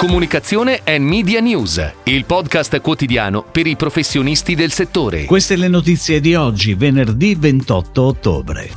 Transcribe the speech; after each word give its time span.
Comunicazione 0.00 0.80
e 0.82 0.98
Media 0.98 1.40
News, 1.40 1.92
il 2.04 2.24
podcast 2.24 2.80
quotidiano 2.80 3.42
per 3.44 3.66
i 3.66 3.76
professionisti 3.76 4.54
del 4.54 4.72
settore. 4.72 5.26
Queste 5.26 5.56
le 5.56 5.68
notizie 5.68 6.20
di 6.20 6.34
oggi, 6.34 6.72
venerdì 6.72 7.34
28 7.34 8.02
ottobre. 8.02 8.70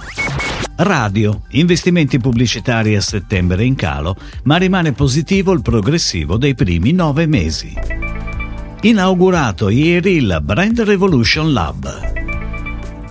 Radio, 0.76 1.44
investimenti 1.52 2.20
pubblicitari 2.20 2.98
a 2.98 3.00
settembre 3.00 3.64
in 3.64 3.76
calo, 3.76 4.18
ma 4.44 4.58
rimane 4.58 4.92
positivo 4.92 5.54
il 5.54 5.62
progressivo 5.62 6.36
dei 6.36 6.56
primi 6.56 6.92
nove 6.92 7.26
mesi. 7.26 7.74
Inaugurato 8.82 9.70
ieri 9.70 10.18
il 10.18 10.40
Brand 10.44 10.82
Revolution 10.82 11.54
Lab. 11.54 12.12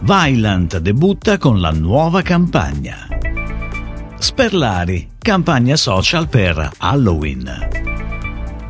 Vylant 0.03 0.77
debutta 0.81 1.39
con 1.39 1.63
la 1.63 1.71
nuova 1.71 2.21
campagna. 2.21 3.07
Sperlari, 4.19 5.13
campagna 5.19 5.77
social 5.77 6.29
per 6.29 6.73
Halloween. 6.77 7.82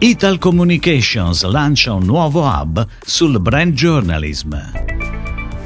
Ital 0.04 0.38
Communications 0.38 1.44
lancia 1.44 1.92
un 1.92 2.04
nuovo 2.04 2.42
hub 2.42 2.84
sul 3.04 3.40
brand 3.40 3.72
journalism. 3.72 4.52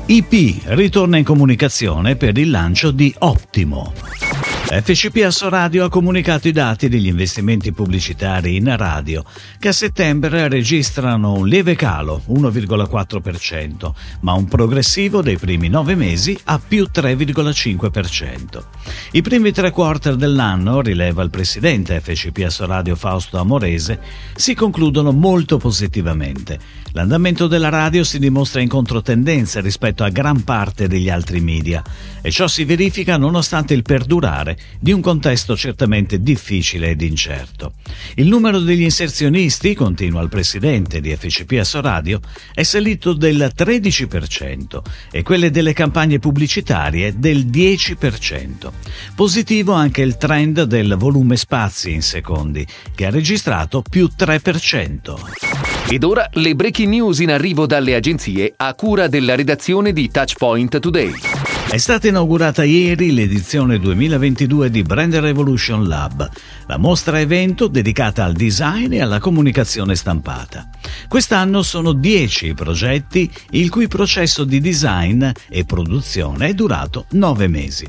IP 0.04 0.60
ritorna 0.64 1.16
in 1.16 1.24
comunicazione 1.24 2.16
per 2.16 2.36
il 2.36 2.50
lancio 2.50 2.90
di 2.90 3.14
Optimo. 3.20 4.25
FCP 4.68 5.18
Asso 5.24 5.48
Radio 5.48 5.84
ha 5.84 5.88
comunicato 5.88 6.48
i 6.48 6.52
dati 6.52 6.88
degli 6.88 7.06
investimenti 7.06 7.70
pubblicitari 7.70 8.56
in 8.56 8.76
radio, 8.76 9.24
che 9.60 9.68
a 9.68 9.72
settembre 9.72 10.48
registrano 10.48 11.34
un 11.34 11.46
lieve 11.46 11.76
calo, 11.76 12.22
1,4%, 12.30 13.92
ma 14.22 14.32
un 14.32 14.46
progressivo 14.46 15.22
dei 15.22 15.38
primi 15.38 15.68
nove 15.68 15.94
mesi 15.94 16.36
a 16.46 16.58
più 16.58 16.88
3,5%. 16.92 18.64
I 19.12 19.22
primi 19.22 19.52
tre 19.52 19.70
quarter 19.70 20.16
dell'anno, 20.16 20.80
rileva 20.80 21.22
il 21.22 21.30
presidente 21.30 22.00
FCP 22.00 22.42
Asso 22.44 22.66
Radio 22.66 22.96
Fausto 22.96 23.38
Amorese, 23.38 24.00
si 24.34 24.54
concludono 24.54 25.12
molto 25.12 25.58
positivamente. 25.58 26.58
L'andamento 26.90 27.46
della 27.46 27.68
radio 27.68 28.02
si 28.04 28.18
dimostra 28.18 28.62
in 28.62 28.68
controtendenza 28.68 29.60
rispetto 29.60 30.02
a 30.02 30.08
gran 30.08 30.44
parte 30.44 30.88
degli 30.88 31.10
altri 31.10 31.40
media 31.40 31.82
e 32.22 32.30
ciò 32.30 32.48
si 32.48 32.64
verifica 32.64 33.18
nonostante 33.18 33.74
il 33.74 33.82
perdurare 33.82 34.55
di 34.78 34.92
un 34.92 35.00
contesto 35.00 35.56
certamente 35.56 36.20
difficile 36.20 36.90
ed 36.90 37.02
incerto. 37.02 37.74
Il 38.14 38.26
numero 38.26 38.58
degli 38.58 38.82
inserzionisti, 38.82 39.74
continua 39.74 40.22
il 40.22 40.28
presidente 40.28 41.00
di 41.00 41.14
FCP 41.14 41.62
Radio, 41.80 42.20
è 42.54 42.62
salito 42.62 43.12
del 43.12 43.52
13% 43.54 44.82
e 45.10 45.22
quelle 45.22 45.50
delle 45.50 45.72
campagne 45.72 46.18
pubblicitarie 46.18 47.18
del 47.18 47.46
10%. 47.46 48.70
Positivo 49.14 49.72
anche 49.72 50.02
il 50.02 50.16
trend 50.16 50.62
del 50.64 50.96
volume 50.96 51.36
spazi 51.36 51.92
in 51.92 52.02
secondi, 52.02 52.66
che 52.94 53.06
ha 53.06 53.10
registrato 53.10 53.82
più 53.82 54.08
3%. 54.16 55.86
Ed 55.88 56.02
ora 56.02 56.28
le 56.32 56.54
breaking 56.54 56.88
news 56.88 57.20
in 57.20 57.30
arrivo 57.30 57.66
dalle 57.66 57.94
agenzie 57.94 58.52
a 58.56 58.74
cura 58.74 59.06
della 59.06 59.36
redazione 59.36 59.92
di 59.92 60.10
Touchpoint 60.10 60.80
Today. 60.80 61.45
È 61.68 61.78
stata 61.78 62.06
inaugurata 62.06 62.62
ieri 62.62 63.12
l'edizione 63.12 63.80
2022 63.80 64.70
di 64.70 64.82
Brand 64.82 65.16
Revolution 65.16 65.88
Lab, 65.88 66.30
la 66.68 66.78
mostra 66.78 67.18
evento 67.18 67.66
dedicata 67.66 68.24
al 68.24 68.34
design 68.34 68.92
e 68.92 69.02
alla 69.02 69.18
comunicazione 69.18 69.96
stampata. 69.96 70.70
Quest'anno 71.08 71.62
sono 71.62 71.92
10 71.92 72.46
i 72.46 72.54
progetti 72.54 73.28
il 73.50 73.68
cui 73.68 73.88
processo 73.88 74.44
di 74.44 74.60
design 74.60 75.28
e 75.48 75.64
produzione 75.64 76.46
è 76.46 76.54
durato 76.54 77.06
9 77.10 77.48
mesi. 77.48 77.86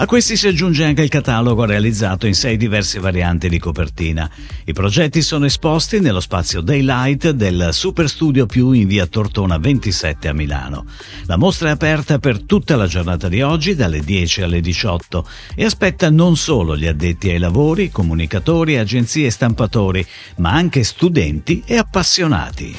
A 0.00 0.06
questi 0.06 0.38
si 0.38 0.48
aggiunge 0.48 0.84
anche 0.84 1.02
il 1.02 1.10
catalogo 1.10 1.66
realizzato 1.66 2.26
in 2.26 2.34
6 2.34 2.56
diverse 2.56 3.00
varianti 3.00 3.50
di 3.50 3.58
copertina. 3.58 4.30
I 4.64 4.72
progetti 4.72 5.20
sono 5.20 5.44
esposti 5.44 6.00
nello 6.00 6.20
spazio 6.20 6.62
Daylight 6.62 7.28
del 7.32 7.68
Super 7.72 8.08
Studio 8.08 8.46
Più 8.46 8.72
in 8.72 8.88
via 8.88 9.04
Tortona 9.04 9.58
27 9.58 10.28
a 10.28 10.32
Milano. 10.32 10.86
La 11.26 11.36
mostra 11.36 11.68
è 11.68 11.72
aperta 11.72 12.18
per 12.18 12.40
tutta 12.44 12.76
la 12.76 12.86
giornata 12.86 13.28
di 13.28 13.42
oggi 13.42 13.74
dalle 13.74 14.00
10 14.00 14.40
alle 14.40 14.62
18 14.62 15.28
e 15.54 15.66
aspetta 15.66 16.08
non 16.08 16.34
solo 16.34 16.78
gli 16.78 16.86
addetti 16.86 17.28
ai 17.28 17.38
lavori, 17.38 17.90
comunicatori, 17.90 18.78
agenzie 18.78 19.26
e 19.26 19.30
stampatori, 19.30 20.06
ma 20.36 20.50
anche 20.50 20.82
studenti 20.82 21.62
e 21.66 21.76
appassionati. 21.76 22.74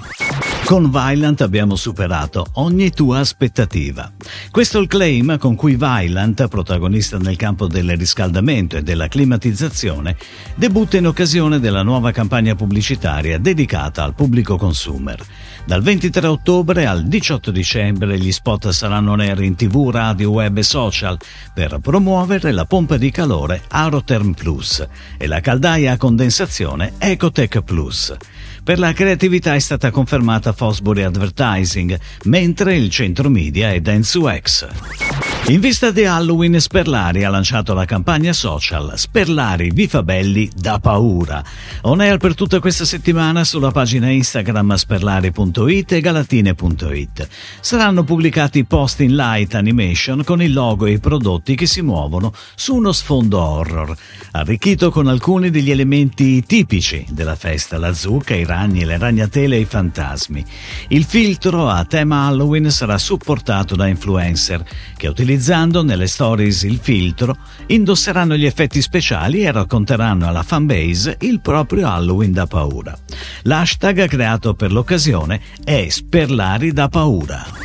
Con 0.64 0.90
Vylant 0.90 1.42
abbiamo 1.42 1.76
superato 1.76 2.46
ogni 2.54 2.92
tua 2.92 3.20
aspettativa. 3.20 4.10
Questo 4.52 4.78
è 4.78 4.82
il 4.82 4.88
claim 4.88 5.38
con 5.38 5.56
cui 5.56 5.76
Vylant, 5.76 6.48
protagonista 6.48 7.11
nel 7.18 7.36
campo 7.36 7.68
del 7.68 7.98
riscaldamento 7.98 8.78
e 8.78 8.84
della 8.84 9.08
climatizzazione, 9.08 10.16
debutta 10.56 10.98
in 10.98 11.08
occasione 11.08 11.60
della 11.60 11.84
nuova 11.84 12.12
campagna 12.12 12.56
pubblicitaria 12.56 13.38
dedicata 13.38 14.04
al 14.04 14.14
pubblico 14.14 14.58
consumer. 14.58 15.24
Dal 15.64 15.82
23 15.82 16.28
ottobre 16.28 16.86
al 16.86 17.08
18 17.08 17.52
dicembre 17.52 18.18
gli 18.18 18.32
spot 18.32 18.70
saranno 18.70 19.16
neri 19.16 19.46
in 19.46 19.56
tv, 19.56 19.90
radio, 19.92 20.32
web 20.32 20.58
e 20.58 20.64
social 20.64 21.18
per 21.54 21.80
promuovere 21.80 22.52
la 22.52 22.66
pompa 22.66 22.98
di 22.98 23.12
calore 23.12 23.62
Aerotherm 23.68 24.34
Plus 24.34 24.86
e 25.18 25.28
la 25.28 25.40
caldaia 25.40 25.94
a 25.94 25.98
condensazione 25.98 26.94
Ecotech 26.98 27.62
Plus. 27.62 28.16
Per 28.64 28.78
la 28.78 28.94
creatività 28.94 29.56
è 29.56 29.60
stata 29.60 29.90
confermata 29.90 30.54
Fosbury 30.54 31.02
Advertising, 31.02 32.00
mentre 32.26 32.76
il 32.76 32.90
centro 32.90 33.30
media 33.30 33.72
è 33.72 33.80
Dance2X. 33.80 35.11
In 35.48 35.60
vista 35.60 35.90
di 35.90 36.06
Halloween, 36.06 36.62
Sperlari 36.62 37.24
ha 37.24 37.30
lanciato 37.30 37.74
la 37.74 37.84
campagna 37.84 38.32
social 38.32 38.94
Sperlari 38.96 39.72
vi 39.74 39.90
belli 40.04 40.50
da 40.56 40.80
paura. 40.80 41.44
On 41.82 42.00
air 42.00 42.18
per 42.18 42.36
tutta 42.36 42.60
questa 42.60 42.86
settimana 42.86 43.44
sulla 43.44 43.72
pagina 43.72 44.10
Instagram 44.10 44.76
sperlari.it 44.76 45.92
e 45.94 46.00
galatine.it. 46.00 47.28
Saranno 47.60 48.04
pubblicati 48.04 48.64
post 48.66 49.02
in 49.02 49.16
light 49.16 49.56
animation 49.56 50.24
con 50.24 50.42
il 50.44 50.54
logo 50.54 50.86
e 50.86 50.92
i 50.92 51.00
prodotti 51.00 51.56
che 51.56 51.66
si 51.66 51.82
muovono 51.82 52.34
su 52.56 52.76
uno 52.76 52.92
sfondo 52.92 53.40
horror, 53.42 53.98
arricchito 54.34 54.92
con 54.92 55.08
alcuni 55.08 55.50
degli 55.50 55.72
elementi 55.72 56.44
tipici 56.46 57.04
della 57.10 57.36
festa, 57.36 57.78
la 57.78 57.94
zucca, 57.94 58.36
i 58.36 58.46
ragni, 58.46 58.86
le 58.86 58.98
ragnatele 58.98 59.58
e 59.58 59.62
i 59.62 59.66
fantasmi. 59.66 60.46
Il 60.90 61.04
filtro 61.04 61.68
a 61.68 61.84
tema 61.84 62.28
Halloween 62.28 62.70
sarà 62.70 62.98
supportato 63.00 63.76
da 63.76 63.88
influencer 63.88 64.64
che 64.96 65.08
utilizzano 65.08 65.31
utilizzando 65.32 65.82
nelle 65.82 66.08
stories 66.08 66.64
il 66.64 66.78
filtro, 66.82 67.38
indosseranno 67.68 68.36
gli 68.36 68.46
effetti 68.46 68.82
speciali 68.82 69.44
e 69.44 69.52
racconteranno 69.52 70.28
alla 70.28 70.44
fanbase 70.44 71.16
il 71.22 71.40
proprio 71.40 71.88
Halloween 71.88 72.34
da 72.34 72.46
paura. 72.48 72.98
L'hashtag 73.44 74.08
creato 74.10 74.54
per 74.56 74.74
l'occasione 74.74 75.40
è 75.64 75.88
Sperlari 75.88 76.74
da 76.74 76.90
paura. 76.90 77.61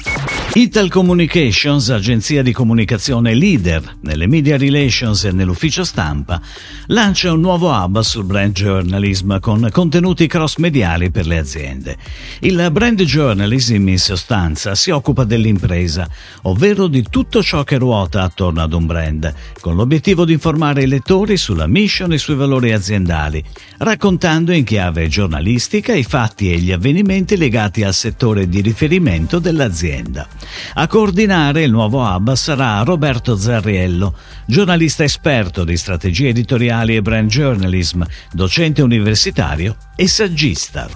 Ital 0.56 0.89
Communications, 0.89 1.91
agenzia 1.91 2.43
di 2.43 2.50
comunicazione 2.50 3.34
leader 3.34 3.97
nelle 4.00 4.27
media 4.27 4.56
relations 4.56 5.25
e 5.25 5.31
nell'ufficio 5.31 5.84
stampa, 5.84 6.41
lancia 6.87 7.31
un 7.31 7.41
nuovo 7.41 7.69
hub 7.69 8.00
sul 8.00 8.25
brand 8.25 8.55
journalism 8.55 9.39
con 9.39 9.69
contenuti 9.71 10.27
cross-mediali 10.27 11.11
per 11.11 11.27
le 11.27 11.37
aziende. 11.37 11.99
Il 12.41 12.71
brand 12.72 13.03
journalism 13.03 13.87
in 13.87 13.99
sostanza 13.99 14.75
si 14.75 14.89
occupa 14.89 15.25
dell'impresa, 15.25 16.09
ovvero 16.44 16.87
di 16.87 17.03
tutto 17.03 17.43
ciò 17.43 17.62
che 17.62 17.77
ruota 17.77 18.23
attorno 18.23 18.62
ad 18.62 18.73
un 18.73 18.87
brand, 18.87 19.34
con 19.61 19.77
l'obiettivo 19.77 20.25
di 20.25 20.33
informare 20.33 20.84
i 20.84 20.88
lettori 20.88 21.37
sulla 21.37 21.67
mission 21.67 22.15
e 22.15 22.19
sui 22.19 22.34
valori 22.34 22.73
aziendali, 22.73 23.44
raccontando 23.77 24.53
in 24.53 24.65
chiave 24.65 25.09
giornalistica 25.09 25.93
i 25.93 26.03
fatti 26.03 26.50
e 26.50 26.56
gli 26.56 26.73
avvenimenti 26.73 27.37
legati 27.37 27.83
al 27.83 27.93
settore 27.93 28.49
di 28.49 28.62
riferimento 28.62 29.38
dell'azienda. 29.38 30.27
A 30.74 30.86
coordinare 30.86 31.62
il 31.62 31.70
nuovo 31.70 32.02
hub 32.02 32.32
sarà 32.34 32.82
Roberto 32.82 33.36
Zarriello, 33.36 34.14
giornalista 34.46 35.04
esperto 35.04 35.64
di 35.64 35.76
strategie 35.76 36.28
editoriali 36.28 36.96
e 36.96 37.02
brand 37.02 37.28
journalism, 37.28 38.02
docente 38.32 38.82
universitario 38.82 39.76
e 39.96 40.08
saggista. 40.08 40.88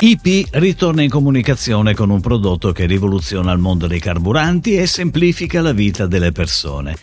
IP 0.00 0.48
ritorna 0.50 1.02
in 1.02 1.08
comunicazione 1.08 1.94
con 1.94 2.10
un 2.10 2.20
prodotto 2.20 2.72
che 2.72 2.84
rivoluziona 2.84 3.52
il 3.52 3.58
mondo 3.58 3.86
dei 3.86 4.00
carburanti 4.00 4.76
e 4.76 4.86
semplifica 4.86 5.62
la 5.62 5.72
vita 5.72 6.06
delle 6.06 6.32
persone. 6.32 6.96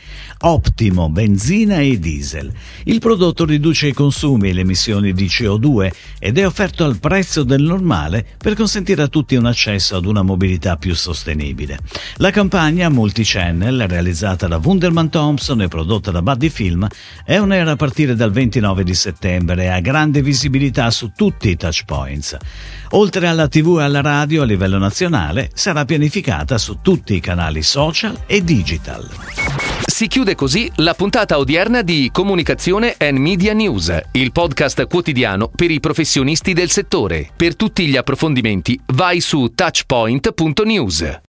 Optimo, 0.44 1.10
benzina 1.10 1.80
e 1.80 1.98
diesel. 2.00 2.52
Il 2.84 3.00
prodotto 3.00 3.46
riduce 3.46 3.88
i 3.88 3.94
consumi 3.94 4.50
e 4.50 4.54
le 4.54 4.62
emissioni 4.62 5.14
di 5.14 5.26
CO2 5.26 5.90
ed 6.20 6.38
è 6.38 6.46
offerto 6.46 6.84
al 6.84 7.00
prezzo 7.00 7.44
del 7.44 7.62
normale 7.62 8.26
per 8.38 8.56
consentire 8.56 9.04
a 9.04 9.08
tutti 9.08 9.36
un 9.36 9.46
accesso 9.46 9.96
ad 9.96 10.06
una 10.06 10.22
mobilità 10.22 10.76
più 10.76 10.94
sostenibile. 10.94 11.71
La 12.18 12.32
campagna 12.32 12.90
multi-channel, 12.90 13.88
realizzata 13.88 14.48
da 14.48 14.60
Wunderman 14.62 15.10
Thompson 15.10 15.62
e 15.62 15.68
prodotta 15.68 16.12
da 16.12 16.22
Buddy 16.22 16.50
Film, 16.50 16.88
è 17.24 17.38
un'era 17.38 17.72
a 17.72 17.76
partire 17.76 18.16
dal 18.16 18.32
29 18.32 18.84
di 18.84 18.94
settembre 18.94 19.64
e 19.64 19.68
ha 19.68 19.80
grande 19.80 20.22
visibilità 20.22 20.90
su 20.92 21.12
tutti 21.16 21.50
i 21.50 21.58
touchpoints. 21.58 22.38
Oltre 22.92 23.28
alla 23.28 23.48
TV 23.48 23.78
e 23.80 23.84
alla 23.84 24.02
radio 24.02 24.42
a 24.42 24.46
livello 24.46 24.78
nazionale, 24.78 25.50
sarà 25.54 25.86
pianificata 25.86 26.58
su 26.58 26.80
tutti 26.82 27.16
i 27.16 27.20
canali 27.20 27.64
social 27.64 28.24
e 28.26 28.44
digital. 28.44 29.10
Si 29.86 30.08
chiude 30.08 30.34
così 30.34 30.72
la 30.78 30.96
puntata 30.96 31.38
odierna 31.38 31.84
di 31.84 32.10
Comunicazione 32.12 32.96
and 32.98 33.18
Media 33.18 33.54
News, 33.54 33.96
il 34.14 34.32
podcast 34.32 34.88
quotidiano 34.88 35.48
per 35.48 35.70
i 35.70 35.80
professionisti 35.80 36.54
del 36.54 36.72
settore. 36.72 37.30
Per 37.36 37.56
tutti 37.56 37.86
gli 37.86 37.98
approfondimenti 37.98 38.80
vai 38.94 39.22
su 39.22 39.52
touchpoint.news. 39.54 41.20